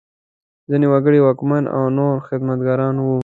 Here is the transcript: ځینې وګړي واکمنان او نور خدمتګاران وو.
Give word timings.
ځینې 0.69 0.87
وګړي 0.93 1.19
واکمنان 1.21 1.65
او 1.75 1.83
نور 1.97 2.15
خدمتګاران 2.27 2.95
وو. 2.99 3.17